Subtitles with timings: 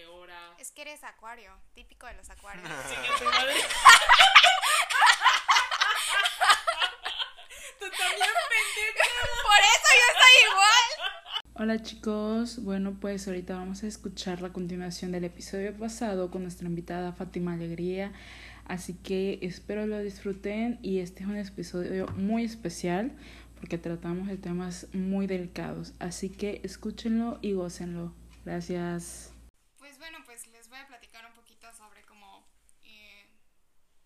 [0.00, 0.54] 20 horas.
[0.58, 2.64] Es que eres acuario, típico de los acuarios.
[7.78, 8.30] Tú también.
[9.42, 10.86] Por eso yo estoy igual.
[11.54, 16.66] Hola chicos, bueno pues ahorita vamos a escuchar la continuación del episodio pasado con nuestra
[16.66, 18.14] invitada Fátima Alegría,
[18.66, 23.12] así que espero lo disfruten y este es un episodio muy especial
[23.56, 28.14] porque tratamos de temas muy delicados, así que escúchenlo y gócenlo.
[28.46, 29.34] Gracias.
[29.80, 32.46] Pues bueno, pues les voy a platicar un poquito sobre cómo,
[32.84, 33.26] eh,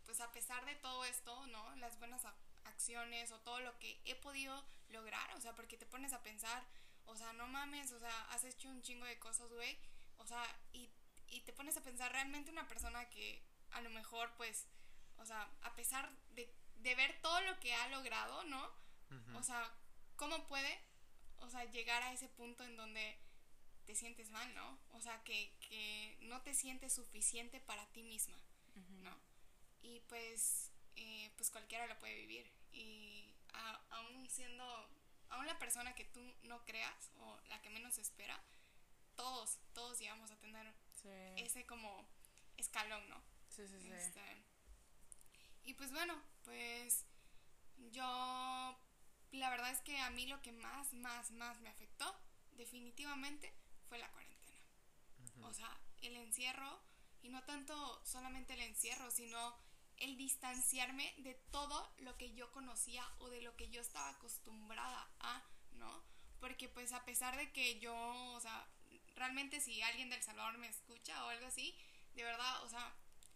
[0.07, 1.77] pues a pesar de todo esto, ¿no?
[1.77, 2.25] Las buenas
[2.65, 6.65] acciones o todo lo que he podido lograr, o sea, porque te pones a pensar,
[7.07, 9.79] o sea, no mames, o sea, has hecho un chingo de cosas, güey,
[10.19, 10.91] o sea, y,
[11.29, 14.67] y te pones a pensar realmente una persona que a lo mejor, pues,
[15.19, 18.85] o sea, a pesar de, de ver todo lo que ha logrado, ¿no?
[19.37, 19.73] O sea,
[20.17, 20.81] ¿cómo puede,
[21.39, 23.17] o sea, llegar a ese punto en donde
[23.87, 24.79] te sientes mal, ¿no?
[24.91, 28.37] O sea, que, que no te sientes suficiente para ti misma,
[29.03, 29.17] ¿no?
[29.85, 32.51] Y pues, eh, pues cualquiera lo puede vivir.
[32.73, 34.65] Y a- aún siendo,
[35.29, 38.43] aún la persona que tú no creas o la que menos espera,
[39.15, 40.67] todos, todos llegamos a tener
[41.03, 42.09] Sí, ese como
[42.57, 43.23] escalón, ¿no?
[43.49, 43.79] sí, sí.
[43.81, 43.93] sí.
[43.93, 44.21] Este,
[45.65, 47.05] y pues bueno, pues
[47.93, 48.77] yo,
[49.33, 52.15] la verdad es que a mí lo que más, más, más me afectó
[52.53, 53.53] definitivamente
[53.89, 54.61] fue la cuarentena.
[55.43, 56.81] O sea, el encierro,
[57.23, 59.55] y no tanto solamente el encierro, sino
[59.99, 65.09] el distanciarme de todo lo que yo conocía o de lo que yo estaba acostumbrada
[65.21, 65.43] a,
[65.73, 66.03] ¿no?
[66.41, 67.95] Porque pues a pesar de que yo,
[68.33, 68.67] o sea,
[69.17, 71.77] realmente si alguien del Salvador me escucha o algo así,
[72.15, 72.95] de verdad, o sea,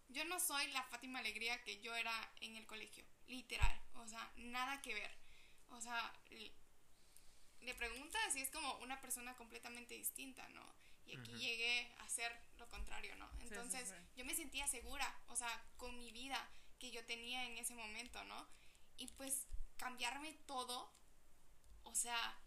[0.08, 4.30] yo no soy la Fátima Alegría que yo era en el colegio, literal, o sea,
[4.36, 5.10] nada que ver.
[5.70, 6.12] O sea,
[7.60, 10.62] le preguntas y es como una persona completamente distinta, ¿no?
[11.08, 13.28] Y aquí llegué a ser lo contrario, ¿no?
[13.38, 13.94] sí, Entonces, sí.
[14.16, 18.22] yo me sentía segura, o sea, con mi vida que yo tenía en ese momento,
[18.24, 18.46] ¿no?
[18.96, 20.92] Y pues cambiarme todo,
[21.84, 22.38] o sea,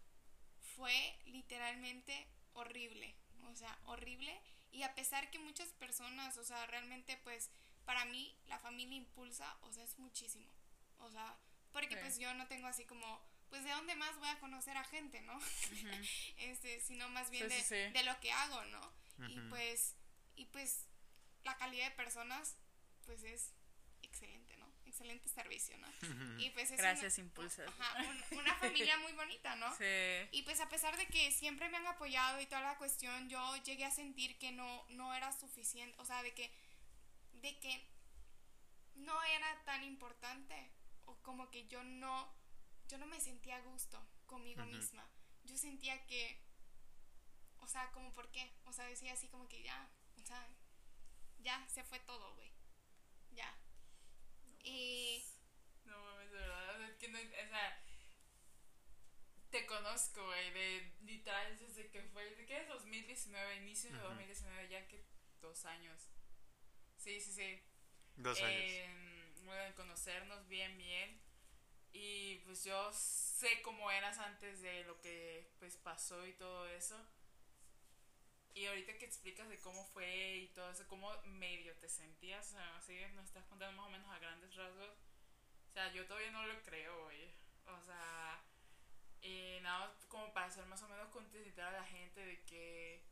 [0.76, 3.16] fue literalmente horrible,
[3.50, 4.40] o sea, horrible.
[4.70, 7.50] Y a pesar que muchas personas, o sea, realmente pues
[7.84, 10.50] para mí la familia impulsa, o sea, es muchísimo.
[10.98, 11.36] O sea,
[11.72, 13.20] porque pues yo no tengo así como,
[13.52, 15.38] pues de dónde más voy a conocer a gente, ¿no?
[16.38, 17.92] este, sino más bien Sí, de, sí, sí.
[17.92, 18.92] de lo que hago, ¿no?
[19.28, 19.94] Y pues,
[20.36, 20.86] y pues
[21.44, 22.56] la calidad de personas,
[23.04, 23.52] pues es
[24.00, 24.72] excelente, ¿no?
[24.86, 25.88] Excelente servicio, ¿no?
[26.40, 27.64] Y pues es Gracias, una, Impulsa.
[27.66, 29.66] ajá, un- una familia muy bonita, ¿no?
[29.76, 30.28] Sí.
[30.32, 33.54] Y pues a pesar de que siempre me han apoyado y toda la cuestión, yo
[33.64, 36.50] llegué a sentir que no, no era suficiente, o sea, de que,
[37.34, 37.86] de que
[38.94, 40.70] no era tan importante,
[41.04, 42.32] o como que yo no,
[42.92, 45.08] yo no me sentía a gusto conmigo misma.
[45.44, 46.38] Yo sentía que,
[47.60, 50.46] o sea, como por qué, o sea, decía así como que ya, o sea,
[51.38, 52.52] ya se fue todo, güey,
[53.30, 53.58] ya.
[54.62, 55.24] Y...
[55.86, 56.82] No mames, de verdad.
[56.82, 57.18] Es que no.
[57.18, 57.82] O sea.
[59.50, 60.50] Te conozco, güey.
[60.52, 62.24] De literal desde que fue.
[62.36, 63.56] ¿De qué es 2019?
[63.56, 65.02] Inicio de 2019, ya que
[65.40, 66.10] dos años.
[66.98, 67.62] Sí, sí, sí.
[68.16, 68.62] Dos años.
[68.62, 71.21] Eh, bueno, de conocernos bien, bien.
[71.92, 76.96] Y pues yo sé cómo eras antes de lo que pues pasó y todo eso.
[78.54, 82.50] Y ahorita que explicas de cómo fue y todo eso, cómo medio te sentías, o
[82.50, 84.90] sea, así nos estás contando más o menos a grandes rasgos.
[85.70, 87.32] O sea, yo todavía no lo creo, güey.
[87.66, 88.42] O sea,
[89.22, 93.02] y nada más como para hacer más o menos concientizar a la gente de que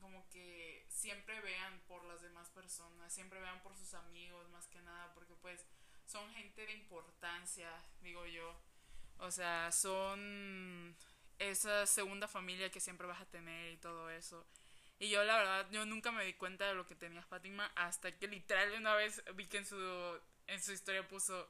[0.00, 4.82] como que siempre vean por las demás personas, siempre vean por sus amigos más que
[4.82, 5.64] nada, porque pues
[6.12, 7.70] son gente de importancia,
[8.02, 8.54] digo yo.
[9.18, 10.96] O sea, son
[11.38, 14.46] esa segunda familia que siempre vas a tener y todo eso.
[14.98, 18.12] Y yo la verdad, yo nunca me di cuenta de lo que tenía Fátima hasta
[18.16, 21.48] que literal una vez vi que en su, en su historia puso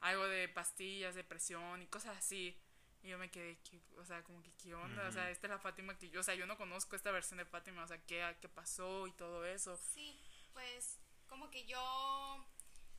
[0.00, 2.58] algo de pastillas, depresión y cosas así.
[3.02, 5.06] Y yo me quedé, ¿qué- o sea, como que, ¿qué onda?
[5.08, 7.38] O sea, esta es la Fátima que yo, o sea, yo no conozco esta versión
[7.38, 9.76] de Fátima, o sea, ¿qué, qué pasó y todo eso?
[9.76, 10.18] Sí,
[10.54, 10.98] pues
[11.28, 12.46] como que yo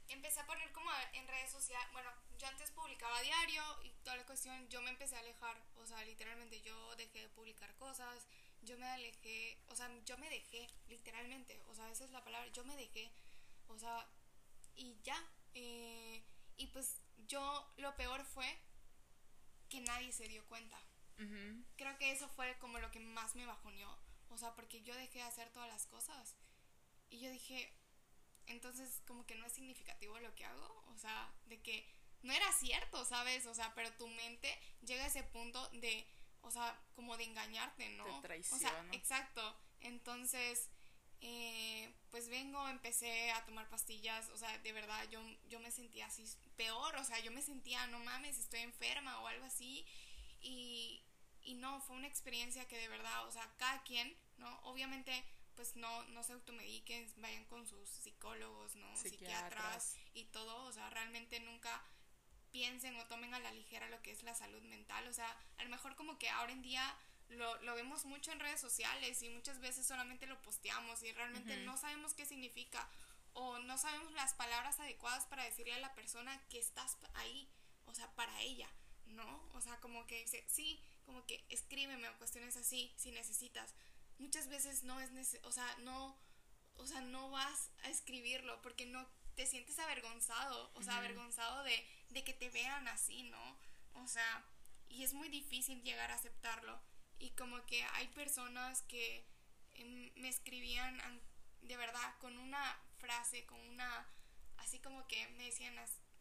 [0.09, 4.25] empecé a poner como en redes sociales, bueno, yo antes publicaba diario y toda la
[4.25, 8.27] cuestión, yo me empecé a alejar, o sea, literalmente yo dejé de publicar cosas,
[8.61, 12.47] yo me alejé, o sea, yo me dejé, literalmente, o sea, esa es la palabra,
[12.51, 13.11] yo me dejé,
[13.67, 14.07] o sea,
[14.75, 15.21] y ya,
[15.53, 16.23] eh,
[16.57, 18.59] y pues yo, lo peor fue
[19.69, 20.79] que nadie se dio cuenta
[21.17, 21.63] Ujú.
[21.77, 23.97] creo que eso fue como lo que más me bajoneó.
[24.29, 26.35] O sea, porque yo dejé de hacer todas las cosas.
[27.09, 27.73] Y yo dije,
[28.47, 30.83] entonces como que no es significativo lo que hago.
[30.93, 31.87] O sea, de que
[32.23, 33.45] no era cierto, ¿sabes?
[33.45, 36.07] O sea, pero tu mente llega a ese punto de,
[36.41, 38.03] o sea, como de engañarte, ¿no?
[38.05, 38.93] Te O sea, traiciona.
[38.93, 39.59] exacto.
[39.81, 40.69] Entonces,
[41.21, 46.05] eh, pues vengo, empecé a tomar pastillas, o sea, de verdad yo, yo me sentía
[46.07, 46.23] así
[46.55, 49.85] peor, o sea, yo me sentía, no mames, estoy enferma o algo así.
[50.41, 51.03] Y,
[51.43, 54.59] y no, fue una experiencia que de verdad, o sea, cada quien, ¿no?
[54.63, 55.23] Obviamente,
[55.55, 58.95] pues no, no se automediquen, vayan con sus psicólogos, ¿no?
[58.95, 61.83] Psiquiatras y todo, o sea, realmente nunca
[62.51, 65.63] piensen o tomen a la ligera lo que es la salud mental, o sea, a
[65.63, 66.95] lo mejor como que ahora en día
[67.29, 71.57] lo, lo vemos mucho en redes sociales y muchas veces solamente lo posteamos y realmente
[71.57, 72.87] no sabemos qué significa
[73.33, 77.49] o no sabemos las palabras adecuadas para decirle a la persona que estás ahí,
[77.85, 78.69] o sea, para ella,
[79.07, 79.49] ¿no?
[79.53, 83.73] O sea, como que dice, sí, como que escríbeme o cuestiones así si necesitas.
[84.17, 86.17] Muchas veces no es o sea, no
[86.77, 91.87] o sea, no vas a escribirlo porque no te sientes avergonzado, o sea, avergonzado de,
[92.09, 93.57] de que te vean así, ¿no?
[93.93, 94.45] O sea,
[94.89, 96.79] y es muy difícil llegar a aceptarlo
[97.19, 99.25] y como que hay personas que
[99.73, 100.99] em, me escribían
[101.61, 104.07] de verdad con una frase, con una,
[104.57, 105.75] así como que me decían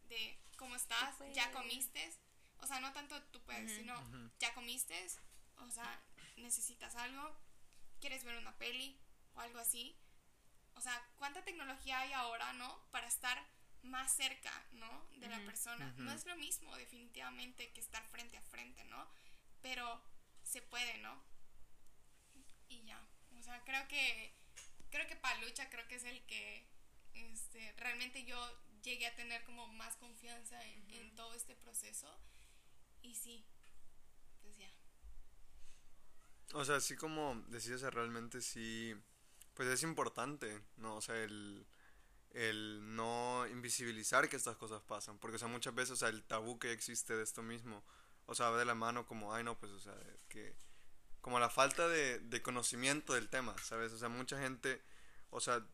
[0.09, 1.15] de, ¿cómo estás?
[1.35, 2.13] ¿Ya comiste?
[2.59, 3.95] O sea, no tanto tú puedes, sino,
[4.39, 5.07] ¿ya comiste?
[5.59, 6.03] O sea,
[6.37, 7.37] ¿necesitas algo?
[8.05, 9.01] ¿Quieres ver una peli?
[9.33, 9.97] O algo así.
[10.75, 12.87] O sea, ¿cuánta tecnología hay ahora, no?
[12.91, 13.43] Para estar
[13.81, 15.09] más cerca, ¿no?
[15.17, 15.91] De la persona.
[15.97, 19.09] No es lo mismo, definitivamente, que estar frente a frente, ¿no?
[19.63, 20.03] Pero
[20.43, 21.19] se puede, ¿no?
[22.69, 23.01] Y ya.
[23.39, 24.35] O sea, creo que
[24.91, 26.69] creo que Palucha creo que es el que
[27.15, 28.39] este, realmente yo
[28.83, 32.15] llegué a tener como más confianza en, todo este proceso.
[33.01, 33.47] Y sí,
[34.43, 34.71] pues ya.
[36.55, 38.95] O sea, así como decías, realmente sí,
[39.55, 40.97] pues es importante, ¿no?
[40.97, 41.67] O sea, el,
[42.31, 46.23] el no invisibilizar que estas cosas pasan, porque, o sea, muchas veces, o sea, el
[46.23, 47.83] tabú que existe de esto mismo,
[48.27, 49.95] o sea, va de la mano como, ay, no, pues, o sea,
[50.29, 50.55] que,
[51.21, 53.93] como la falta de, de conocimiento del tema, ¿sabes?
[53.93, 54.81] O sea, mucha gente,
[55.31, 55.67] o sea,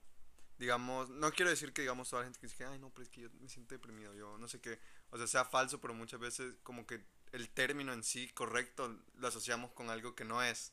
[0.56, 3.10] digamos, no quiero decir que digamos toda la gente que dice, ay, no, pero es
[3.10, 4.80] que yo me siento deprimido, yo no sé qué,
[5.10, 9.28] o sea, sea falso, pero muchas veces como que el término en sí correcto lo
[9.28, 10.72] asociamos con algo que no es.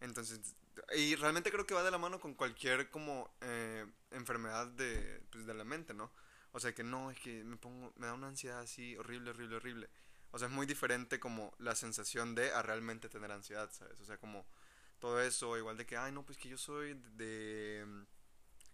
[0.00, 0.56] Entonces,
[0.96, 5.46] y realmente creo que va de la mano con cualquier como eh, enfermedad de, pues,
[5.46, 6.12] de la mente, ¿no?
[6.52, 9.56] O sea, que no, es que me pongo, me da una ansiedad así horrible, horrible,
[9.56, 9.90] horrible.
[10.30, 14.00] O sea, es muy diferente como la sensación de a realmente tener ansiedad, ¿sabes?
[14.00, 14.46] O sea, como
[14.98, 17.86] todo eso, igual de que, ay, no, pues que yo soy de,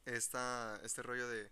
[0.04, 1.50] esta, este rollo de,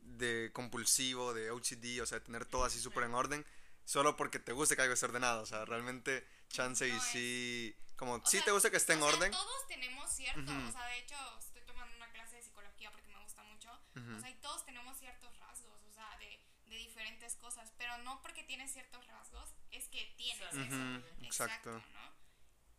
[0.00, 3.44] de compulsivo, de OCD, o sea, tener todo así súper en orden,
[3.90, 8.24] solo porque te guste que algo esté ordenado, o sea, realmente chance y sí, como,
[8.24, 9.32] sí te gusta que esté en orden.
[9.32, 13.20] Todos tenemos cierto, o sea, de hecho, estoy tomando una clase de psicología porque me
[13.20, 17.72] gusta mucho, o sea, y todos tenemos ciertos rasgos, o sea, de, de diferentes cosas,
[17.78, 21.02] pero no porque tienes ciertos rasgos, es que tienes eso.
[21.22, 21.72] Exacto.
[21.72, 22.14] ¿no?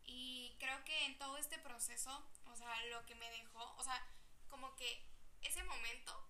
[0.05, 4.01] Y creo que en todo este proceso, o sea, lo que me dejó, o sea,
[4.47, 5.05] como que
[5.41, 6.29] ese momento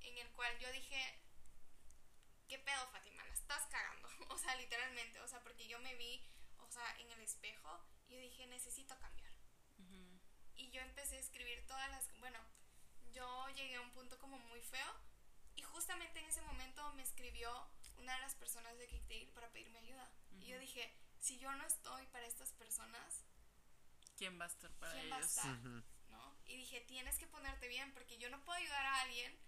[0.00, 1.22] en el cual yo dije,
[2.52, 3.24] ¿qué pedo, Fátima?
[3.24, 4.08] La estás cagando.
[4.28, 6.22] O sea, literalmente, o sea, porque yo me vi,
[6.58, 9.32] o sea, en el espejo y yo dije, necesito cambiar.
[10.54, 12.38] Y yo empecé a escribir todas las, bueno,
[13.12, 14.92] yo llegué a un punto como muy feo
[15.56, 17.50] y justamente en ese momento me escribió
[17.98, 20.10] una de las personas de Kicktail para pedirme ayuda.
[20.38, 23.24] Y yo dije, si yo no estoy para estas personas,
[24.16, 25.18] ¿quién va a estar para ¿quién ellos?
[25.18, 25.56] Va a estar?
[26.10, 26.36] ¿no?
[26.46, 29.38] Y dije, tienes que ponerte bien porque yo no puedo ayudar a alguien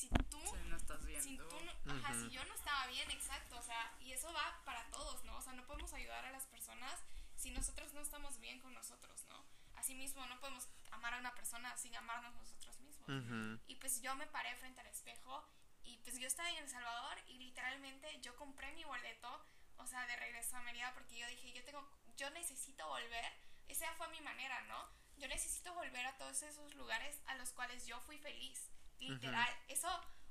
[0.00, 1.22] si tú si no estás bien.
[1.22, 1.44] Si, tú
[1.88, 5.36] ajá, si yo no estaba bien, exacto, o sea, y eso va para todos, ¿no?
[5.36, 7.00] O sea, no podemos ayudar a las personas
[7.36, 9.44] si nosotros no estamos bien con nosotros, ¿no?
[9.76, 13.08] Asimismo, no podemos amar a una persona sin amarnos nosotros mismos.
[13.66, 15.44] Y pues yo me paré frente al espejo
[15.84, 19.28] y pues yo estaba en El Salvador y literalmente yo compré mi boleto,
[19.78, 23.32] o sea, de regreso a Mérida porque yo dije, yo tengo, yo necesito volver.
[23.68, 24.88] Esa fue mi manera, ¿no?
[25.16, 28.70] Yo necesito volver a todos esos lugares a los cuales yo fui feliz.
[29.00, 29.56] Literal.
[29.68, 29.88] Eso,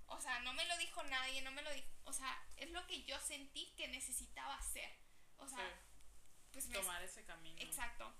[0.07, 2.85] o sea, no me lo dijo nadie, no me lo dijo, o sea, es lo
[2.88, 4.97] que yo sentí que necesitaba hacer.
[5.38, 5.65] O sea,
[6.51, 7.61] pues tomar ese camino.
[7.61, 8.13] Exacto.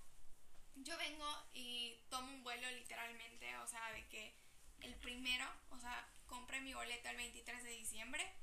[0.76, 4.34] Yo vengo y tomo un vuelo literalmente, o sea, de que
[4.80, 8.34] el primero, o sea, compré mi boleto el 23 de diciembre.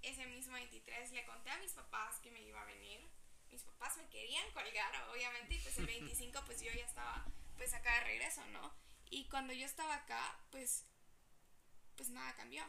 [0.00, 3.06] Ese mismo 23 le conté a mis papás que me iba a venir.
[3.50, 7.26] Mis papás me querían colgar, obviamente, y pues el 25 pues yo ya estaba
[7.56, 8.72] pues acá de regreso, ¿no?
[9.10, 10.86] Y cuando yo estaba acá, pues
[11.98, 12.64] pues nada cambió.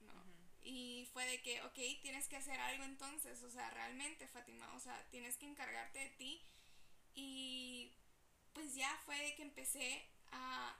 [0.00, 0.12] ¿no?
[0.62, 4.80] Y fue de que, ok, tienes que hacer algo entonces, o sea, realmente, Fátima, o
[4.80, 6.42] sea, tienes que encargarte de ti.
[7.14, 7.92] Y
[8.54, 10.76] pues ya fue de que empecé a,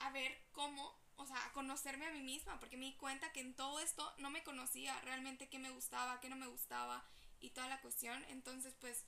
[0.00, 3.40] a ver cómo, o sea, a conocerme a mí misma, porque me di cuenta que
[3.40, 7.04] en todo esto no me conocía realmente qué me gustaba, qué no me gustaba
[7.40, 8.24] y toda la cuestión.
[8.28, 9.04] Entonces, pues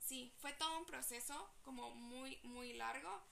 [0.00, 3.22] sí, fue todo un proceso como muy, muy largo.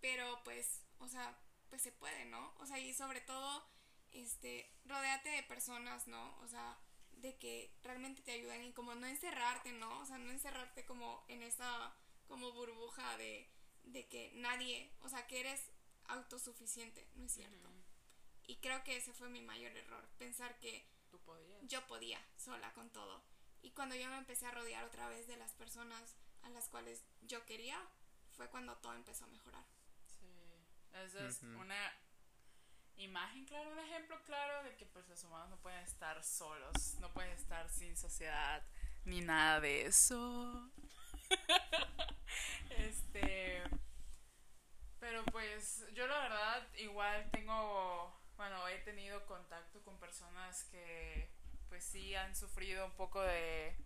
[0.00, 1.36] pero pues, o sea,
[1.68, 2.54] pues se puede, ¿no?
[2.58, 3.66] O sea, y sobre todo,
[4.12, 6.36] este, rodeate de personas, ¿no?
[6.38, 6.78] O sea,
[7.12, 10.00] de que realmente te ayuden y como no encerrarte, ¿no?
[10.00, 11.94] O sea, no encerrarte como en esa
[12.26, 13.48] como burbuja de,
[13.84, 15.70] de que nadie, o sea, que eres
[16.04, 17.68] autosuficiente, ¿no es cierto?
[18.46, 20.86] Y creo que ese fue mi mayor error, pensar que
[21.62, 23.22] yo podía sola con todo.
[23.62, 27.02] Y cuando yo me empecé a rodear otra vez de las personas a las cuales
[27.22, 27.80] yo quería,
[28.30, 29.64] fue cuando todo empezó a mejorar.
[30.06, 30.26] Sí,
[31.04, 31.92] esa es una
[32.96, 37.12] imagen claro, un ejemplo claro de que pues los humanos no pueden estar solos, no
[37.12, 38.62] pueden estar sin sociedad,
[39.04, 40.70] ni nada de eso.
[42.70, 43.62] este,
[44.98, 51.30] pero pues yo la verdad igual tengo, bueno, he tenido contacto con personas que
[51.68, 53.76] pues sí han sufrido un poco de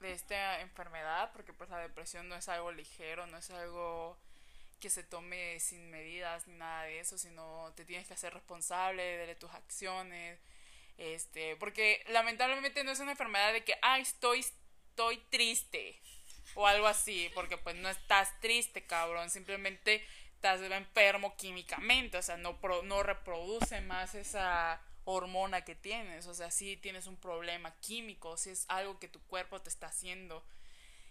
[0.00, 4.18] de esta enfermedad, porque pues la depresión no es algo ligero, no es algo
[4.80, 9.02] que se tome sin medidas ni nada de eso, sino te tienes que hacer responsable
[9.02, 10.38] de tus acciones,
[10.98, 16.00] este, porque lamentablemente no es una enfermedad de que, ay, estoy, estoy triste
[16.54, 22.36] o algo así, porque pues no estás triste, cabrón, simplemente estás enfermo químicamente, o sea,
[22.36, 28.36] no, no reproduce más esa hormona que tienes, o sea, si tienes un problema químico,
[28.36, 30.44] si es algo que tu cuerpo te está haciendo.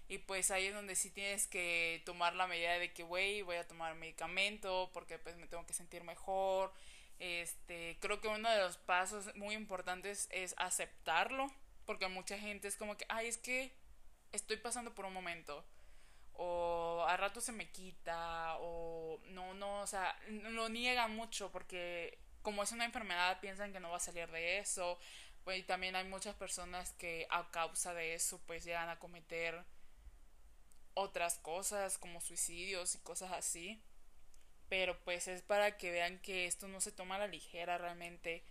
[0.07, 3.55] Y pues ahí es donde sí tienes que tomar la medida de que, güey, voy
[3.55, 6.71] a tomar medicamento porque pues me tengo que sentir mejor.
[7.19, 11.51] Este, creo que uno de los pasos muy importantes es aceptarlo,
[11.85, 13.71] porque mucha gente es como que, ay, es que
[14.31, 15.65] estoy pasando por un momento
[16.37, 22.17] o a rato se me quita o no, no, o sea, lo niegan mucho porque
[22.41, 24.99] como es una enfermedad piensan que no va a salir de eso.
[25.47, 29.63] Y también hay muchas personas que a causa de eso pues llegan a cometer
[30.95, 33.81] otras cosas como suicidios y cosas así.
[34.67, 38.43] Pero pues es para que vean que esto no se toma a la ligera realmente.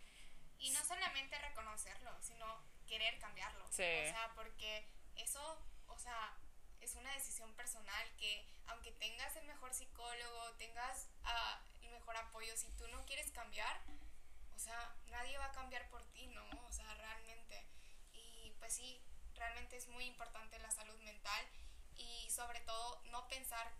[0.58, 2.46] Y no solamente reconocerlo, sino
[2.86, 3.66] querer cambiarlo.
[3.66, 3.82] Sí.
[3.82, 4.86] O sea, porque
[5.16, 5.58] eso,
[5.88, 6.38] o sea,
[6.80, 12.56] es una decisión personal que aunque tengas el mejor psicólogo, tengas uh, mejor apoyo.
[12.56, 13.80] Si tú no quieres cambiar,
[14.54, 16.44] o sea, nadie va a cambiar por ti, ¿no?
[16.68, 17.66] O sea, realmente.
[18.12, 19.02] Y pues sí,
[19.34, 21.44] realmente es muy importante la salud mental
[21.96, 23.72] y sobre todo no pensar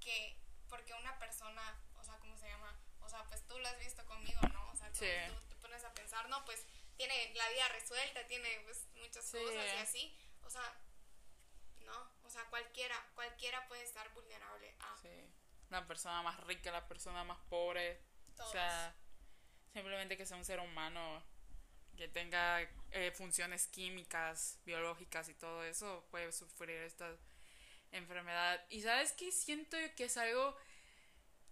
[0.00, 0.36] que
[0.68, 2.78] porque una persona, o sea, ¿cómo se llama?
[3.00, 4.70] O sea, pues tú lo has visto conmigo, ¿no?
[4.70, 8.86] O sea, tú, te pones a pensar, no, pues tiene la vida resuelta, tiene pues
[8.94, 10.16] muchas cosas y así.
[10.42, 10.62] O sea,
[11.80, 14.96] no, o sea, cualquiera, cualquiera puede estar vulnerable a
[15.70, 18.02] la persona más rica, la persona más pobre.
[18.38, 18.94] O sea,
[19.72, 21.22] simplemente que sea un ser humano
[21.96, 27.16] que tenga eh, funciones químicas, biológicas y todo eso, puede sufrir esta
[27.92, 28.64] enfermedad.
[28.68, 30.56] Y sabes que siento que es algo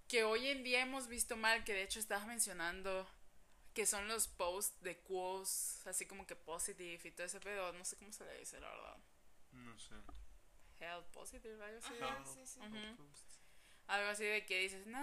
[0.06, 3.08] que hoy en día hemos visto mal, que de hecho estabas mencionando,
[3.74, 7.84] que son los posts de quotes, así como que positive y todo ese pedo, no
[7.84, 8.96] sé cómo se le dice, la verdad.
[9.52, 9.94] No sé.
[10.80, 12.46] Health positive, algo así.
[12.46, 12.60] sí, sí
[13.88, 15.00] algo así de que dices, no,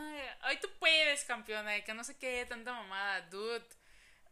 [0.47, 3.65] hoy tú puedes, campeona, de que no sé qué, tanta mamada, dude.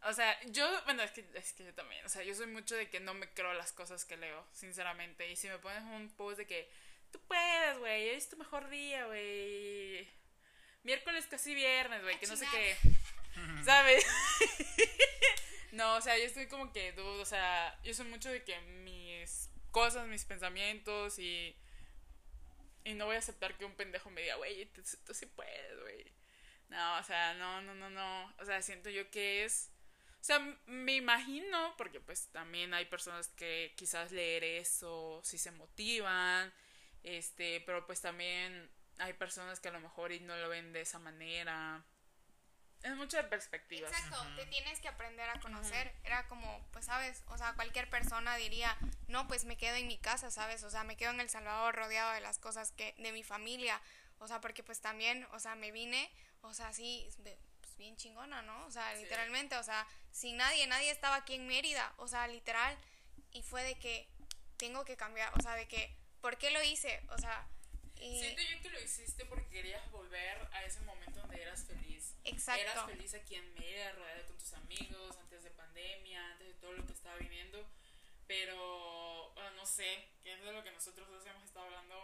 [0.04, 2.76] O sea, yo, bueno, es que, es que yo también, o sea, yo soy mucho
[2.76, 5.30] de que no me creo las cosas que leo, sinceramente.
[5.30, 6.70] Y si me pones un post de que
[7.10, 10.08] tú puedes, güey, es tu mejor día, güey.
[10.82, 12.76] Miércoles casi viernes, güey, que no sé qué.
[13.64, 14.04] ¿Sabes?
[15.72, 19.50] no, o sea, yo estoy como que, o sea, yo soy mucho de que mis
[19.70, 21.56] cosas, mis pensamientos y
[22.84, 26.04] y no voy a aceptar que un pendejo me diga, güey, tú, sí puedes, güey.
[26.68, 28.34] No, o sea, no, no, no, no.
[28.38, 29.70] O sea, siento yo que es...
[30.24, 35.50] O sea, me imagino, porque pues también hay personas que quizás leer eso sí se
[35.50, 36.50] motivan,
[37.02, 40.80] este, pero pues también hay personas que a lo mejor y no lo ven de
[40.80, 41.84] esa manera.
[42.82, 43.92] Es mucho de perspectivas.
[43.92, 45.94] Exacto, te tienes que aprender a conocer.
[46.04, 47.22] Era como, pues, ¿sabes?
[47.26, 48.74] O sea, cualquier persona diría,
[49.08, 50.64] no, pues me quedo en mi casa, ¿sabes?
[50.64, 53.78] O sea, me quedo en El Salvador rodeado de las cosas que, de mi familia.
[54.20, 57.06] O sea, porque pues también, o sea, me vine, o sea, así,
[57.74, 58.66] pues bien chingona, ¿no?
[58.66, 62.76] O sea, literalmente, o sea, sin nadie, nadie estaba aquí en Mérida, o sea, literal.
[63.32, 64.08] Y fue de que
[64.56, 67.02] tengo que cambiar, o sea, de que, ¿por qué lo hice?
[67.10, 67.48] O sea,
[67.96, 72.14] Siento yo que lo hiciste porque querías volver a ese momento donde eras feliz.
[72.24, 72.60] Exacto.
[72.60, 76.72] Eras feliz aquí en Mérida, rodeada con tus amigos, antes de pandemia, antes de todo
[76.72, 77.66] lo que estaba viviendo.
[78.26, 81.96] Pero, bueno, no sé, qué es de lo que nosotros dos hemos estado hablando.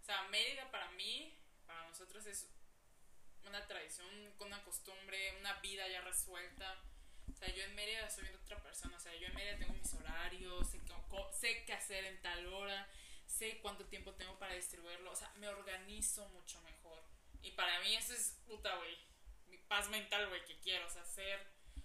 [0.00, 2.46] O sea, Mérida para mí, para nosotros es
[3.46, 4.08] una tradición,
[4.40, 6.82] una costumbre, una vida ya resuelta.
[7.30, 8.96] O sea, yo en Mérida soy otra persona.
[8.96, 10.80] O sea, yo en Mérida tengo mis horarios, sé,
[11.38, 12.88] sé qué hacer en tal hora
[13.32, 17.02] sé cuánto tiempo tengo para distribuirlo, o sea, me organizo mucho mejor.
[17.42, 18.96] Y para mí eso es puta, güey.
[19.48, 20.86] Mi paz mental, güey, que quiero.
[20.86, 21.40] O sea, ser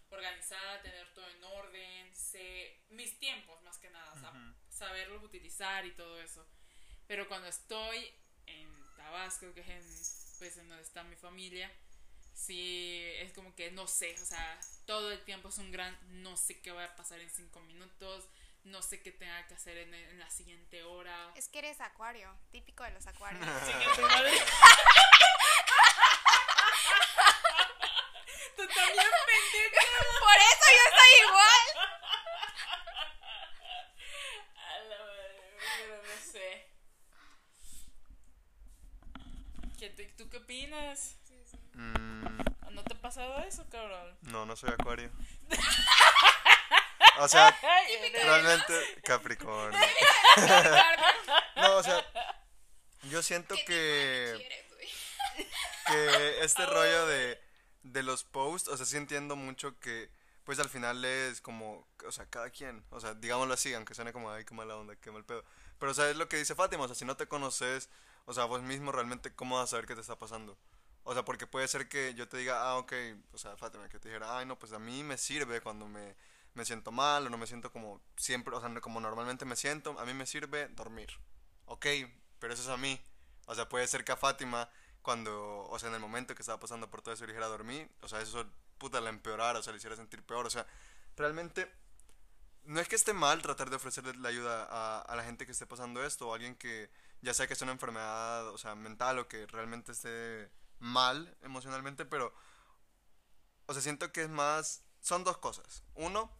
[0.09, 4.31] organizada, tener todo en orden, sé mis tiempos más que nada, o sea,
[4.69, 6.45] saberlos utilizar y todo eso.
[7.07, 8.13] Pero cuando estoy
[8.45, 11.71] en Tabasco, que es en, pues, en donde está mi familia,
[12.33, 16.37] sí, es como que no sé, o sea, todo el tiempo es un gran, no
[16.37, 18.27] sé qué va a pasar en cinco minutos,
[18.63, 21.31] no sé qué tenga que hacer en, en la siguiente hora.
[21.35, 23.45] Es que eres acuario, típico de los acuarios.
[28.55, 29.81] Tú también, pendeja.
[30.19, 31.65] Por eso yo estoy igual.
[34.55, 34.57] A
[34.89, 35.41] la madre,
[35.77, 36.49] pero no sé.
[39.79, 41.15] ¿Qué te- ¿Tú qué opinas?
[41.73, 42.25] Mm,
[42.71, 44.17] ¿No te ha pasado eso, cabrón?
[44.23, 45.09] no, no soy acuario.
[47.19, 47.57] O sea,
[48.25, 49.79] realmente Capricornio.
[51.55, 52.05] No, o sea,
[53.03, 55.45] yo siento ¿Qué que...
[55.87, 57.41] que este rollo de,
[57.83, 60.11] de los posts, o sea, sí entiendo mucho que,
[60.43, 64.13] pues al final es como, o sea, cada quien, o sea, digámoslo así, aunque suene
[64.13, 65.43] como, ay, qué mala onda, qué mal pedo.
[65.79, 67.89] Pero, o sea, es lo que dice Fátima, o sea, si no te conoces,
[68.27, 70.57] o sea, vos mismo realmente, ¿cómo vas a saber qué te está pasando?
[71.03, 72.93] O sea, porque puede ser que yo te diga, ah, ok,
[73.31, 76.13] o sea, Fátima, que te dijera, ay, no, pues a mí me sirve cuando me,
[76.53, 79.97] me siento mal o no me siento como siempre, o sea, como normalmente me siento,
[79.97, 81.07] a mí me sirve dormir.
[81.67, 81.85] Ok,
[82.37, 82.99] pero eso es a mí.
[83.45, 84.69] O sea, puede ser que a Fátima,
[85.01, 87.89] cuando, o sea, en el momento que estaba pasando por todo eso, le dijera dormir,
[88.01, 88.45] o sea, eso,
[88.77, 90.45] puta, la empeorara, o sea, le hiciera sentir peor.
[90.45, 90.67] O sea,
[91.15, 91.71] realmente,
[92.65, 95.53] no es que esté mal tratar de ofrecerle la ayuda a, a la gente que
[95.53, 96.89] esté pasando esto, o a alguien que
[97.21, 102.05] ya sea que es una enfermedad, o sea, mental, o que realmente esté mal emocionalmente,
[102.05, 102.33] pero,
[103.65, 105.83] o sea, siento que es más, son dos cosas.
[105.95, 106.31] Uno,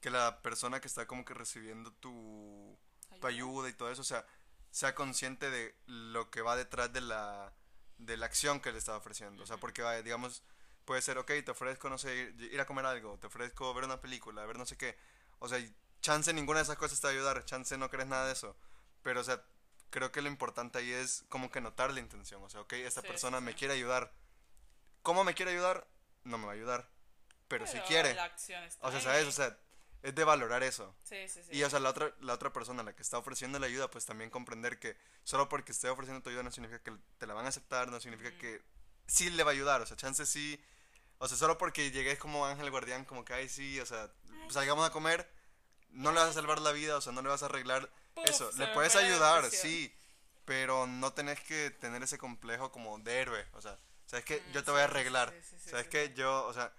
[0.00, 2.78] que la persona que está como que recibiendo tu,
[3.20, 4.26] tu ayuda y todo eso, o sea,
[4.70, 7.52] sea consciente de lo que va detrás de la,
[7.98, 9.42] de la acción que le está ofreciendo.
[9.44, 10.42] O sea, porque, digamos,
[10.84, 14.00] puede ser, ok, te ofrezco, no sé, ir, a comer algo, te ofrezco ver una
[14.00, 14.98] película, ver no sé qué.
[15.38, 15.58] O sea,
[16.00, 18.56] chance ninguna de esas cosas te va a ayudar, chance no crees nada de eso.
[19.02, 19.44] Pero, o sea,
[19.92, 22.42] creo que lo importante ahí es como que notar la intención.
[22.42, 24.12] O sea, ok, esta Sí, persona sí, me quiere ayudar.
[25.02, 25.86] ¿Cómo me quiere ayudar?
[26.24, 26.88] No me va a ayudar.
[27.46, 28.14] Pero, si quiere.
[28.14, 29.00] La acción está O sea.
[29.00, 29.26] ¿sabes?
[29.26, 29.56] O sea,
[30.02, 30.94] es de valorar eso.
[31.04, 31.56] Sí, sí, sí.
[31.56, 34.04] Y o sea, la otra, la otra persona, la que está ofreciendo la ayuda, pues
[34.04, 37.46] también comprender que solo porque esté ofreciendo tu ayuda no significa que te la van
[37.46, 38.62] a aceptar, no significa que
[39.06, 40.60] sí le va a ayudar, o sea, chance sí,
[41.18, 44.10] o sea, solo porque llegues como ángel guardián, como que, ay, sí, o sea,
[44.50, 45.30] salgamos a comer,
[45.90, 47.88] no le vas a salvar la vida, o sea, no le vas a arreglar
[48.24, 49.92] Eso, le puedes ayudar, sí,
[50.44, 54.52] pero no tenés que tener ese complejo como de héroe, o sea, sabes que Mm,
[54.52, 56.14] yo te voy a arreglar, sí, sí, sí, sabes sí, que sí.
[56.14, 56.72] yo, o sea,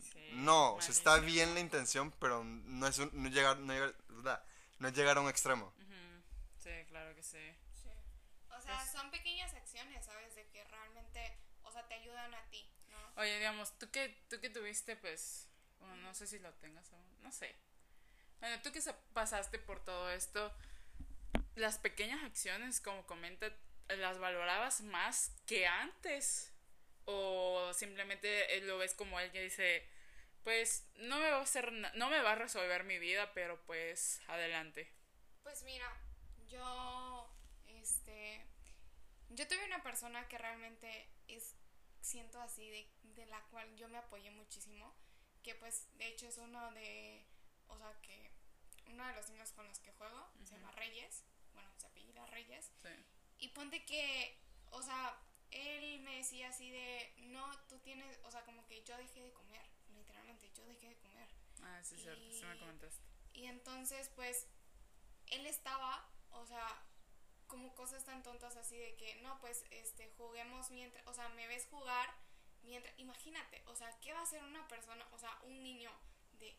[0.00, 3.58] Sí, no, o sea, está bien la intención, pero no es, un- no es llegar,
[3.58, 3.94] no, llegar,
[4.78, 5.72] no es llegar a un extremo.
[6.58, 7.38] Sí, claro que sí.
[7.82, 7.88] Sí.
[8.50, 10.34] O sea, Pues- son pequeñas acciones, ¿sabes?
[10.34, 12.98] De que realmente, o sea, te ayudan a ti, ¿no?
[13.16, 17.22] Oye, digamos, tú que, tú que tuviste, pues, bueno, no sé si lo tengas aún,
[17.22, 17.54] no sé.
[18.40, 20.52] Bueno, tú que sa- pasaste por todo esto,
[21.54, 23.48] las pequeñas acciones, como comenta,
[23.88, 26.52] ¿las valorabas más que antes?
[27.04, 29.86] ¿O simplemente eh, lo ves como él que dice,
[30.44, 34.20] pues, no me va a hacer, no me va a resolver mi vida, pero pues,
[34.28, 34.92] adelante?
[35.42, 35.86] Pues mira,
[36.48, 37.30] yo,
[37.68, 38.46] este,
[39.30, 41.56] yo tuve una persona que realmente es,
[42.00, 44.94] siento así, de, de la cual yo me apoyé muchísimo,
[45.42, 47.26] que pues de hecho es uno de,
[47.68, 48.29] o sea, que
[48.92, 51.24] uno de los niños con los que juego, se llama Reyes,
[51.54, 52.88] bueno, se apellida Reyes, Sí.
[53.38, 54.38] y ponte que,
[54.70, 55.18] o sea,
[55.50, 59.32] él me decía así de, no, tú tienes, o sea, como que yo dejé de
[59.32, 61.28] comer, literalmente, yo dejé de comer.
[61.62, 63.02] Ah, sí, es cierto, sí me comentaste.
[63.32, 64.46] Y entonces, pues,
[65.26, 66.84] él estaba, o sea,
[67.46, 71.46] como cosas tan tontas así de que, no, pues, este, juguemos mientras, o sea, me
[71.48, 72.14] ves jugar
[72.62, 75.90] mientras, imagínate, o sea, ¿qué va a hacer una persona, o sea, un niño
[76.32, 76.56] de,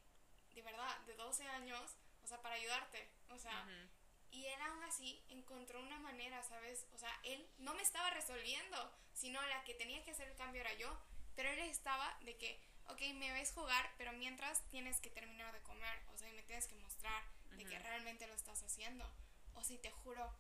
[0.54, 3.90] de verdad, de 12 años, o sea, para ayudarte, o sea, Ujú.
[4.32, 6.86] y él aún así encontró una manera, ¿sabes?
[6.94, 10.62] O sea, él no me estaba resolviendo, sino la que tenía que hacer el cambio
[10.62, 10.98] era yo.
[11.36, 15.62] Pero él estaba de que, ok, me ves jugar, pero mientras tienes que terminar de
[15.64, 19.10] comer, o sea, y me tienes que mostrar de que realmente lo estás haciendo.
[19.56, 20.34] O sea, y te juro,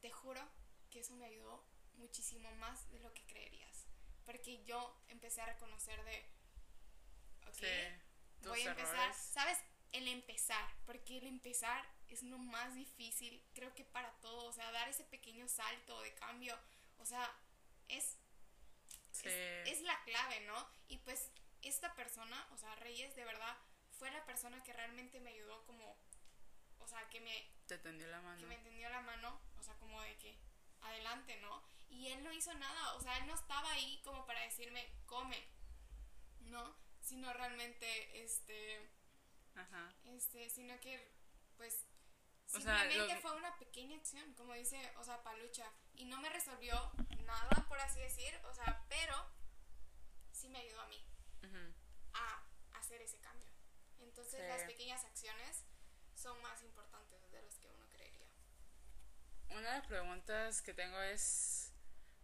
[0.00, 0.40] te juro
[0.90, 3.86] que eso me ayudó muchísimo más de lo que creerías.
[4.24, 6.28] Porque yo empecé a reconocer de,
[7.46, 9.16] ok, Sí, voy a empezar, errores.
[9.16, 9.58] ¿sabes?
[9.96, 14.70] El empezar, porque el empezar es lo más difícil, creo que para todo, o sea,
[14.72, 16.58] dar ese pequeño salto de cambio,
[16.98, 17.34] o sea,
[17.88, 18.18] es,
[19.12, 19.28] Sí.
[19.28, 20.68] es, es la clave, ¿no?
[20.88, 21.30] Y pues
[21.62, 23.56] esta persona, o sea, Reyes, de verdad,
[23.98, 25.96] fue la persona que realmente me ayudó como,
[26.80, 28.38] o sea, que me, Te tendió la mano.
[28.38, 30.36] que me entendió la mano, o sea, como de que
[30.82, 31.62] adelante, ¿no?
[31.88, 35.40] y él no hizo nada, o sea, él no estaba ahí como para decirme, come,
[36.40, 36.76] ¿no?
[37.00, 38.90] Sino realmente, este,
[39.56, 39.94] Ajá.
[40.04, 41.12] este, sino que,
[41.56, 41.86] pues,
[42.54, 46.20] O sea, simplemente lo- fue una pequeña acción, como dice, o sea, Palucha, y no
[46.20, 46.92] me resolvió
[47.24, 49.14] nada, por así decir, o sea, pero
[50.32, 51.04] sí me ayudó a mí
[51.42, 51.72] Ujú.
[52.14, 52.44] a
[52.78, 53.50] hacer ese cambio.
[53.98, 54.46] Entonces Sí.
[54.46, 55.64] las pequeñas acciones
[56.14, 58.26] son más importantes de los que uno creería.
[59.50, 61.72] Una de las preguntas que tengo es,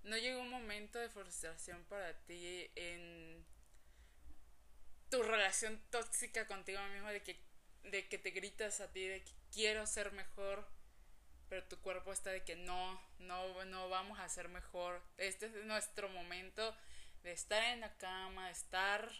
[0.03, 3.45] ¿no llegó un momento de frustración para ti en
[5.13, 7.39] tu relación tóxica contigo mismo de que,
[7.85, 10.67] de que te gritas a ti de que quiero ser mejor,
[11.51, 15.03] pero tu cuerpo está de que no, no, no vamos a ser mejor.
[15.19, 16.75] Este es nuestro momento
[17.25, 19.13] de estar en la cama, de estar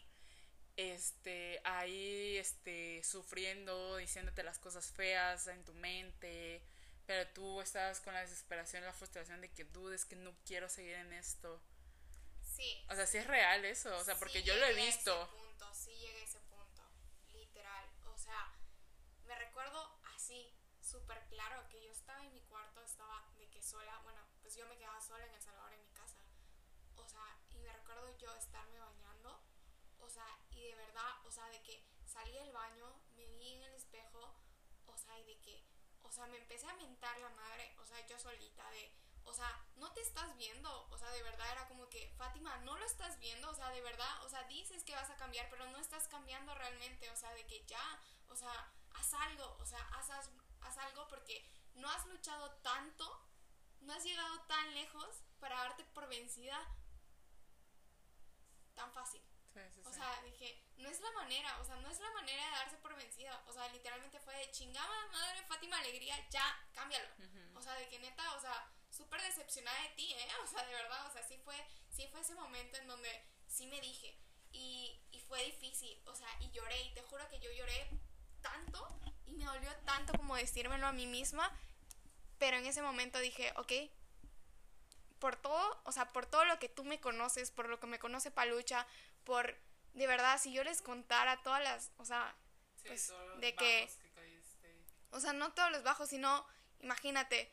[0.79, 6.63] este ahí este sufriendo, diciéndote las cosas feas en tu mente,
[7.05, 10.95] pero tú estabas con la desesperación, la frustración de que dudes que no quiero seguir
[10.95, 11.61] en esto.
[12.63, 12.87] Sí.
[12.89, 14.87] O sea, sí es real eso, o sea, porque sí yo lo he llegué a
[14.87, 15.23] visto.
[15.23, 16.83] Ese punto, sí llegué a ese punto,
[17.33, 17.91] literal.
[18.07, 18.55] O sea,
[19.25, 23.99] me recuerdo así, súper claro, que yo estaba en mi cuarto, estaba de que sola,
[24.05, 26.19] bueno, pues yo me quedaba sola en El Salvador en mi casa.
[26.95, 29.43] O sea, y me recuerdo yo estarme bañando,
[29.99, 33.63] o sea, y de verdad, o sea, de que salí del baño, me vi en
[33.65, 34.37] el espejo,
[34.87, 35.65] o sea, y de que,
[36.03, 38.93] o sea, me empecé a mentar la madre, o sea, yo solita, de,
[39.25, 42.77] o sea, no te estás viendo, o sea, de verdad era como que, Fátima, no
[42.77, 45.67] lo estás viendo, o sea, de verdad, o sea, dices que vas a cambiar, pero
[45.69, 49.81] no estás cambiando realmente, o sea, de que ya, o sea, haz algo, o sea,
[49.93, 50.31] haz, haz,
[50.61, 53.29] haz algo porque no has luchado tanto,
[53.81, 56.59] no has llegado tan lejos para darte por vencida
[58.75, 59.23] tan fácil.
[59.53, 62.43] Sí, sí, O sea, dije, no es la manera, o sea, no es la manera
[62.43, 63.43] de darse por vencida.
[63.47, 67.09] O sea, literalmente fue de chingada madre Fátima Alegría, ya, cámbialo.
[67.55, 70.29] O sea, de que neta, o sea, súper decepcionada de ti, ¿eh?
[70.45, 71.57] O sea, de verdad, o sea, sí fue,
[71.91, 74.17] sí fue ese momento en donde sí me dije.
[74.53, 77.89] Y, y fue difícil, o sea, y lloré, y te juro que yo lloré
[78.43, 78.87] tanto
[79.27, 81.51] y me dolió tanto como decírmelo a mí misma.
[82.39, 83.73] Pero en ese momento dije, ok,
[85.19, 87.99] por todo, o sea, por todo lo que tú me conoces, por lo que me
[87.99, 88.87] conoce Palucha,
[89.25, 89.57] por,
[89.95, 92.35] de verdad, si yo les contara todas las, o sea,
[92.83, 94.77] Sí, pues, de que- caíste.
[95.13, 96.45] o sea, no todos los bajos, sino,
[96.81, 97.51] imagínate,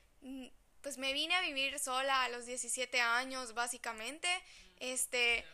[0.81, 4.27] pues me vine a vivir sola a los 17 años, básicamente,
[4.79, 5.45] este,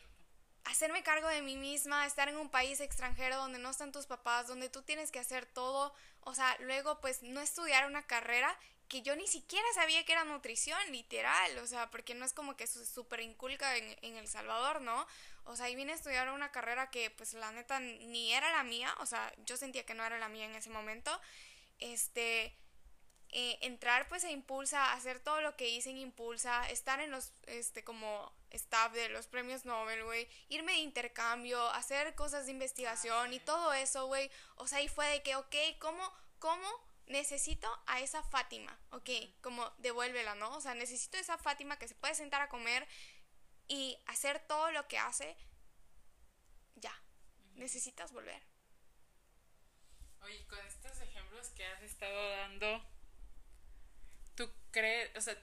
[0.66, 4.48] hacerme cargo de mí misma, estar en un país extranjero donde no están tus papás,
[4.48, 8.58] donde tú tienes que hacer todo, o sea, luego pues no estudiar una carrera
[8.88, 12.56] que yo ni siquiera sabía que era nutrición, literal, o sea, porque no es como
[12.56, 15.08] que súper inculca en, en El Salvador, ¿no?
[15.46, 18.64] O sea, y vine a estudiar una carrera que pues la neta ni era la
[18.64, 21.20] mía, o sea, yo sentía que no era la mía en ese momento,
[21.80, 22.56] este,
[23.38, 27.34] eh, entrar pues a Impulsa, hacer todo lo que hice en Impulsa, estar en los,
[27.48, 33.34] este, como staff de los premios Nobel, güey, irme de intercambio, hacer cosas de investigación
[33.34, 33.46] y sí.
[33.46, 36.02] todo eso, güey, o sea, y fue de que, ok, ¿cómo,
[36.40, 36.66] cómo
[37.08, 38.80] necesito a esa Fátima?
[38.92, 39.10] Ok,
[39.42, 40.56] como devuélvela, ¿no?
[40.56, 42.88] O sea, necesito esa Fátima que se puede sentar a comer
[43.68, 45.36] y hacer todo lo que hace,
[46.76, 46.98] ya,
[47.56, 48.42] necesitas volver.
[50.22, 52.95] Oye, con estos ejemplos que has estado dando, ¿tú
[54.76, 55.38] crees, o sea,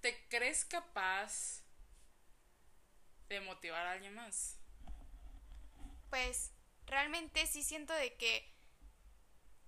[0.00, 1.62] te crees capaz
[3.28, 4.58] de motivar a alguien más?
[6.08, 6.52] pues
[6.84, 8.46] realmente sí siento de que,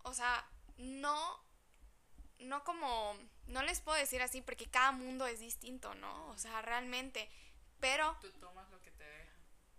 [0.02, 1.42] o sea, no,
[2.38, 6.28] no como, no les puedo decir así porque cada mundo es distinto, ¿no?
[6.28, 7.30] O sea, realmente,
[7.80, 9.32] pero, Tú tomas lo que te deja.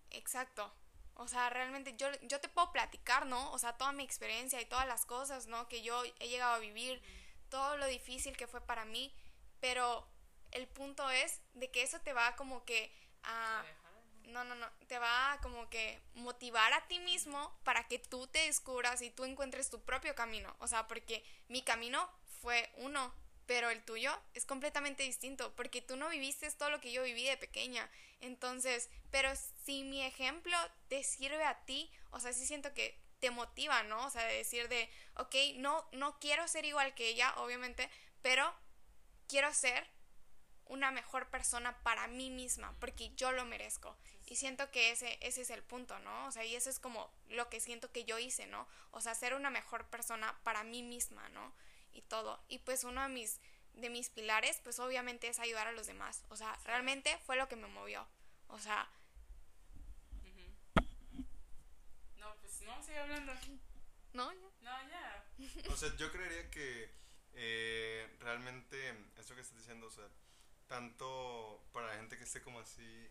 [0.10, 0.74] exacto,
[1.14, 3.52] o sea, realmente yo, yo te puedo platicar, ¿no?
[3.52, 5.68] O sea, toda mi experiencia y todas las cosas, ¿no?
[5.70, 7.00] Que yo he llegado a vivir,
[7.56, 9.14] todo lo difícil que fue para mí,
[9.62, 10.06] pero
[10.52, 12.92] el punto es de que eso te va como que
[13.24, 13.64] a...
[14.26, 14.70] No, no, no.
[14.88, 19.10] Te va a como que motivar a ti mismo para que tú te descubras y
[19.10, 20.54] tú encuentres tu propio camino.
[20.60, 22.10] O sea, porque mi camino
[22.42, 23.14] fue uno,
[23.46, 27.24] pero el tuyo es completamente distinto, porque tú no viviste todo lo que yo viví
[27.24, 27.90] de pequeña.
[28.20, 29.30] Entonces, pero
[29.64, 30.58] si mi ejemplo
[30.90, 34.06] te sirve a ti, o sea, sí siento que te motiva, ¿no?
[34.06, 37.90] O sea, de decir de, ok, no, no quiero ser igual que ella, obviamente,
[38.22, 38.54] pero
[39.28, 39.84] quiero ser
[40.66, 43.98] una mejor persona para mí misma, porque yo lo merezco.
[44.28, 46.28] Y siento que ese, ese es el punto, ¿no?
[46.28, 48.68] O sea, y eso es como lo que siento que yo hice, ¿no?
[48.92, 51.52] O sea, ser una mejor persona para mí misma, ¿no?
[51.94, 52.40] Y todo.
[52.48, 53.40] Y pues uno de mis,
[53.74, 56.24] de mis pilares, pues obviamente es ayudar a los demás.
[56.30, 58.08] O sea, realmente fue lo que me movió.
[58.50, 58.88] O sea,
[60.22, 60.86] Ujú.
[62.20, 63.34] No, pues no, sigue hablando.
[64.14, 64.32] ¿no?
[64.32, 64.40] Ya.
[64.62, 65.24] No, ya.
[65.72, 66.90] O sea, yo creería que
[67.34, 68.78] eh, realmente
[69.18, 70.08] eso que estás diciendo, o sea,
[70.68, 73.10] tanto para la gente que esté como así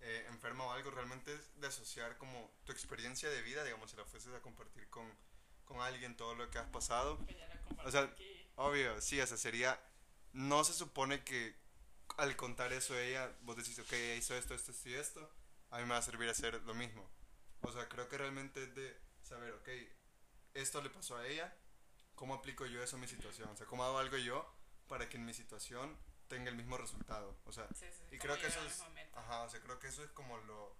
[0.00, 3.96] eh, enferma o algo, realmente es de asociar como tu experiencia de vida, digamos, si
[3.96, 5.10] la fueses a compartir con,
[5.64, 7.24] con alguien, todo lo que has pasado.
[7.26, 8.48] Que ya la compartí O sea, aquí.
[8.56, 9.80] Obvio, sí, o sea, sería,
[10.32, 11.56] no se supone que
[12.16, 15.30] al contar eso ella, vos decís, ok, ella hizo esto, esto, esto y esto,
[15.70, 17.08] a mí me va a servir a hacer lo mismo.
[17.62, 19.68] O sea, creo que realmente es de saber, ok,
[20.54, 21.54] esto le pasó a ella,
[22.16, 23.48] ¿cómo aplico yo eso a mi situación?
[23.50, 24.50] O sea, ¿cómo hago algo yo
[24.88, 25.96] para que en mi situación
[26.28, 27.38] tenga el mismo resultado?
[27.44, 28.82] O sea, Sí, sí, y creo que eso es,
[29.14, 30.76] ajá, o sea, creo que eso es como lo,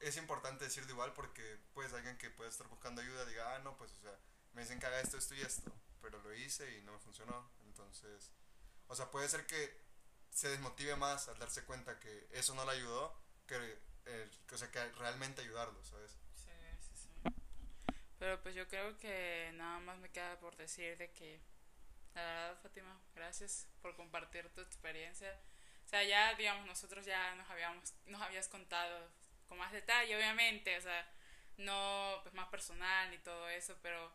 [0.00, 3.76] es importante decirlo igual porque pues alguien que puede estar buscando ayuda diga, ah, no,
[3.76, 4.18] pues, o sea,
[4.54, 7.50] me dicen que haga esto, esto y esto, pero lo hice y no me funcionó,
[7.66, 8.30] entonces,
[8.86, 9.82] o sea, puede ser que
[10.30, 14.70] se desmotive más al darse cuenta que eso no le ayudó, que, eh, o sea,
[14.70, 16.16] que realmente ayudarlo, ¿sabes?
[18.24, 21.38] Pero pues yo creo que nada más me queda por decir de que,
[22.14, 25.38] la verdad, Fátima, gracias por compartir tu experiencia.
[25.84, 29.10] O sea, ya, digamos, nosotros ya nos habíamos, nos habías contado
[29.46, 31.06] con más detalle, obviamente, o sea,
[31.58, 34.10] no pues más personal ni todo eso, pero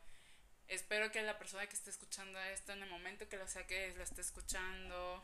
[0.67, 4.01] espero que la persona que esté escuchando esto en el momento que lo saques, lo
[4.01, 5.23] esté escuchando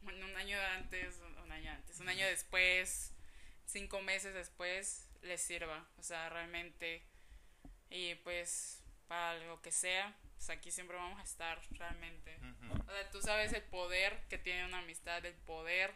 [0.00, 3.12] bueno, un año antes, un año antes, un año después,
[3.66, 5.86] cinco meses después, les sirva.
[5.98, 7.13] O sea, realmente.
[7.94, 12.36] Y pues, para lo que sea, pues aquí siempre vamos a estar, realmente.
[12.88, 15.94] O sea, tú sabes el poder que tiene una amistad, el poder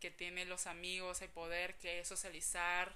[0.00, 2.94] que tienen los amigos, el poder que es socializar,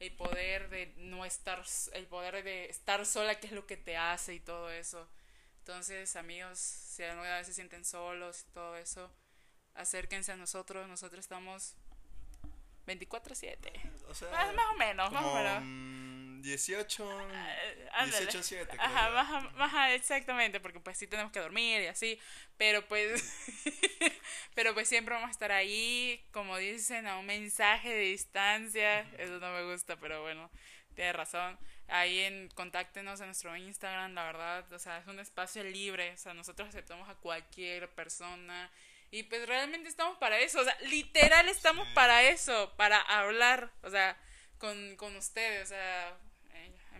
[0.00, 3.96] el poder de no estar, el poder de estar sola, que es lo que te
[3.96, 5.08] hace y todo eso.
[5.60, 9.08] Entonces, amigos, si alguna vez se sienten solos y todo eso,
[9.74, 11.76] acérquense a nosotros, nosotros estamos
[12.86, 13.72] 24/7.
[14.08, 16.03] O sea, Más, más o menos, más o menos.
[16.44, 18.26] Mm, 18, Eh, ándale.
[18.26, 18.66] 18-7.
[18.68, 22.18] creo Ajá, exactamente, porque pues sí tenemos que dormir y así,
[22.56, 23.22] pero pues,
[24.54, 29.38] pero pues siempre vamos a estar ahí, como dicen, a un mensaje de distancia, eso
[29.40, 30.50] no me gusta, pero bueno,
[30.94, 31.58] tiene razón.
[31.88, 36.16] Ahí en contáctenos en nuestro Instagram, la verdad, o sea, es un espacio libre, o
[36.16, 38.70] sea, nosotros aceptamos a cualquier persona
[39.10, 41.94] y pues realmente estamos para eso, o sea, literal estamos Sí.
[41.94, 44.16] para eso, para hablar, o sea,
[44.58, 46.16] con, con ustedes, o sea,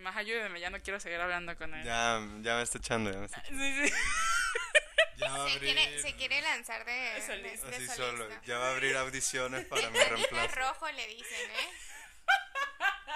[0.00, 1.84] más ayúdenme, ya no quiero seguir hablando con él.
[1.84, 3.62] Ya, ya me está echando, ya me está echando.
[3.64, 3.94] Sí, sí.
[5.16, 5.74] Ya va a Se abrir.
[5.74, 7.66] quiere, se quiere lanzar de, de, Solista.
[7.68, 8.28] de Así solo.
[8.46, 10.54] Ya va a abrir audiciones para mi De reemplazo.
[10.56, 11.68] rojo le dicen, ¿eh?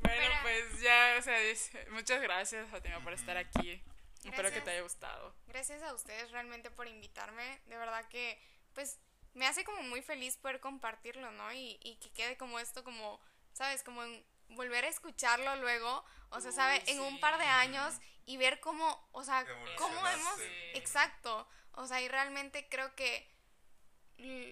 [0.00, 3.82] Bueno, Pero- pues ya, o sea, es- muchas gracias, Fátima, por estar aquí.
[4.24, 5.34] Espero que te haya gustado.
[5.48, 7.60] Gracias a ustedes realmente por invitarme.
[7.66, 8.38] De verdad que,
[8.74, 8.98] pues,
[9.34, 11.52] me hace como muy feliz poder compartirlo, ¿no?
[11.52, 13.20] Y, y que quede como esto, como,
[13.52, 13.82] ¿sabes?
[13.82, 16.82] Como en volver a escucharlo luego, o sea, ¿sabes?
[16.86, 17.94] Uy, En un par de años
[18.26, 20.40] y ver cómo, o sea, cómo hemos...
[20.74, 21.48] Exacto.
[21.72, 23.28] O sea, y realmente creo que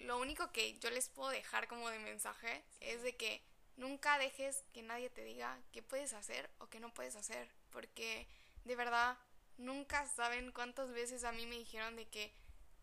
[0.04, 3.44] lo único que yo les puedo dejar como de mensaje es de que
[3.76, 8.26] nunca dejes que nadie te diga qué puedes hacer o qué no puedes hacer, porque
[8.64, 9.18] de verdad
[9.56, 12.34] nunca saben cuántas veces a mí me dijeron de que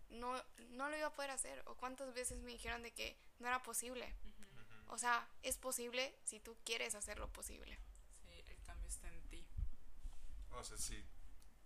[0.09, 3.47] no, no lo iba a poder hacer o cuántas veces me dijeron de que no
[3.47, 4.13] era posible.
[4.87, 7.79] O sea, es posible si tú quieres hacerlo posible.
[8.23, 9.45] Sí, el cambio está en ti.
[10.51, 11.03] O sea, si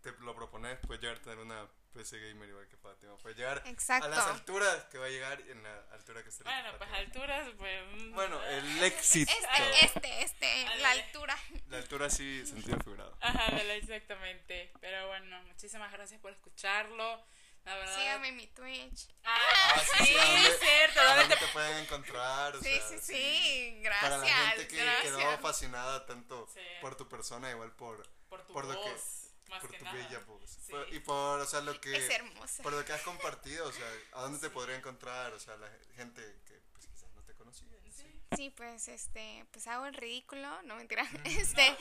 [0.01, 3.17] te lo propones, puedes llegar a tener una PC gamer igual que Fátima.
[3.17, 4.05] Puedes llegar Exacto.
[4.05, 6.89] a las alturas que va a llegar y en la altura que ahorita Bueno, pues
[6.91, 7.83] alturas, pues...
[7.93, 9.31] mm, Bueno, el éxito.
[9.31, 11.37] Este, este, este, la altura.
[11.67, 13.17] La altura sí, sentido figurado.
[13.21, 14.71] Ajá, dale, exactamente.
[14.79, 17.23] Pero bueno, muchísimas gracias por escucharlo.
[17.69, 17.95] La verdad.
[17.97, 19.07] Síganme en mi Twitch.
[19.23, 19.37] Ah,
[19.75, 20.99] Ah, sí, sí, sí, ¿a dónde- es cierto.
[21.01, 22.55] ¿A ¿dónde te- pueden encontrar?
[22.55, 24.21] O Sí, sea, sí, sí, Para gracias.
[24.39, 25.15] la gente que gracias.
[25.15, 26.59] quedó fascinada tanto Sí.
[26.81, 29.03] por tu persona, igual por, Por tu por lo que- voz,
[29.49, 29.97] más por que tu nada.
[29.97, 30.49] bella voz.
[30.49, 30.71] Sí.
[30.71, 31.95] Por- y por, o sea, lo que...
[31.95, 32.63] Es hermosa.
[32.63, 35.31] Por lo que has compartido, o sea, ¿a dónde te podría encontrar?
[35.33, 37.67] O sea, la gente que pues quizás no te conocía.
[37.95, 38.05] Sí.
[38.35, 41.03] Sí, pues este, pues hago el ridículo, no mentira.
[41.25, 41.75] Este,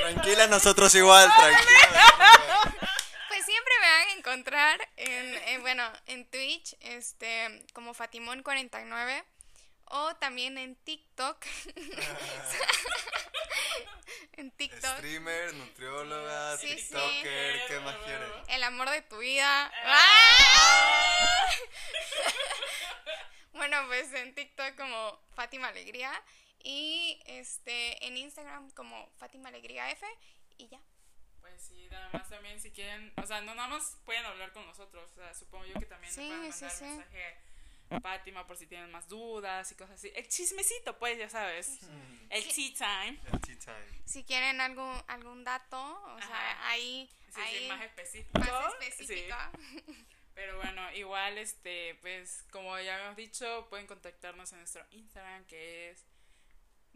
[0.00, 2.85] Tranquila, nosotros igual, tranquila.
[3.46, 9.24] Siempre me van a encontrar en, en, bueno, en Twitch, este, como Fatimón49
[9.84, 11.46] o también en TikTok.
[14.32, 14.96] en TikTok.
[14.96, 16.74] Streamer, nutrióloga, Sí, sí.
[16.74, 18.28] TikToker, ¿qué más quieren?
[18.48, 19.72] El amor de tu vida.
[19.84, 19.84] Ah.
[19.84, 21.46] ¡Ah!
[23.52, 26.12] bueno, pues en TikTok como Fátima Alegría
[26.64, 30.04] y este en Instagram como Fátima Alegría F
[30.58, 30.80] y ya.
[31.56, 34.66] Pues sí, nada más también si quieren, o sea, no nada más pueden hablar con
[34.66, 36.84] nosotros, o sea, supongo yo que también Sí, nos pueden mandar sí.
[36.84, 37.36] mensaje
[37.88, 40.12] a Fátima por si tienen más dudas y cosas así.
[40.14, 41.78] El chismecito, pues, ya sabes.
[42.28, 43.18] El tea time.
[43.32, 44.02] El tea time.
[44.04, 45.78] Si quieren algún algún dato,
[46.14, 48.38] o sea, ahí Sí, ahí sí, más específico.
[48.38, 48.86] más Sí.
[48.88, 49.36] específico.
[50.34, 55.90] Pero bueno, igual, este, pues, como ya habíamos dicho, pueden contactarnos en nuestro Instagram, que
[55.90, 56.04] es.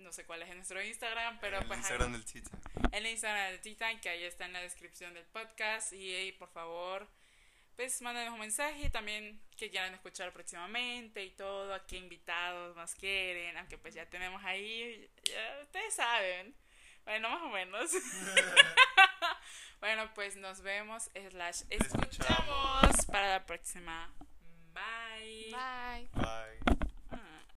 [0.00, 1.78] No sé cuál es nuestro Instagram, pero el pues.
[1.78, 2.50] Instagram ahí- del Tita.
[2.92, 5.92] el Instagram de Titan, que ahí está en la descripción del podcast.
[5.92, 7.06] Y ahí, por favor,
[7.76, 12.74] pues mándenos un mensaje y también que quieran escuchar próximamente y todo, a qué invitados
[12.76, 16.54] más quieren, aunque pues ya tenemos ahí, ya ustedes saben.
[17.04, 17.90] Bueno, más o menos.
[19.80, 24.12] bueno, pues nos vemos, slash, escuchamos para la próxima.
[24.74, 25.50] Bye.
[25.52, 26.08] Bye.
[26.14, 26.89] Bye.